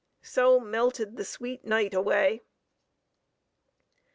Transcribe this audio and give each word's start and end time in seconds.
So 0.23 0.59
melted 0.59 1.15
the 1.15 1.23
sweet 1.23 1.63
night 1.63 1.93
away. 1.93 2.41